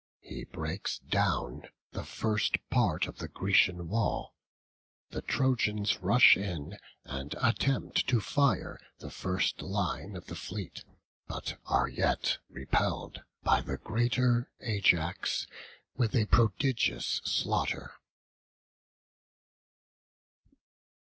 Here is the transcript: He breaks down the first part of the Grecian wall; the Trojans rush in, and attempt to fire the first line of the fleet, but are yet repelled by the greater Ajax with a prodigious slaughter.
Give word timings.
He 0.21 0.45
breaks 0.45 0.97
down 0.97 1.67
the 1.91 2.03
first 2.03 2.55
part 2.71 3.05
of 3.05 3.19
the 3.19 3.27
Grecian 3.27 3.87
wall; 3.87 4.33
the 5.11 5.21
Trojans 5.21 5.99
rush 5.99 6.35
in, 6.35 6.79
and 7.03 7.35
attempt 7.39 8.07
to 8.07 8.19
fire 8.19 8.79
the 8.97 9.11
first 9.11 9.61
line 9.61 10.15
of 10.15 10.25
the 10.25 10.33
fleet, 10.35 10.83
but 11.27 11.59
are 11.67 11.87
yet 11.87 12.39
repelled 12.49 13.21
by 13.43 13.61
the 13.61 13.77
greater 13.77 14.49
Ajax 14.61 15.45
with 15.95 16.15
a 16.15 16.25
prodigious 16.25 17.21
slaughter. 17.23 17.91